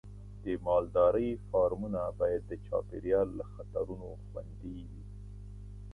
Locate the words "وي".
4.93-4.99